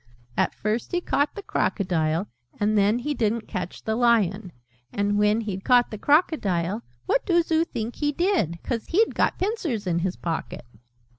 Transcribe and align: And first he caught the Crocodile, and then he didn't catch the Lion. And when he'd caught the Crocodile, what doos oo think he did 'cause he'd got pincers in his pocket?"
And 0.35 0.51
first 0.51 0.93
he 0.93 0.99
caught 0.99 1.35
the 1.35 1.43
Crocodile, 1.43 2.27
and 2.59 2.75
then 2.75 2.97
he 2.97 3.13
didn't 3.13 3.47
catch 3.47 3.83
the 3.83 3.95
Lion. 3.95 4.51
And 4.91 5.19
when 5.19 5.41
he'd 5.41 5.63
caught 5.63 5.91
the 5.91 5.99
Crocodile, 5.99 6.81
what 7.05 7.23
doos 7.23 7.51
oo 7.51 7.63
think 7.63 7.97
he 7.97 8.11
did 8.11 8.57
'cause 8.63 8.87
he'd 8.87 9.13
got 9.13 9.37
pincers 9.37 9.85
in 9.85 9.99
his 9.99 10.15
pocket?" 10.15 10.65